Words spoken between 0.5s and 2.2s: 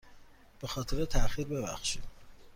به خاطر تاخیر ببخشید.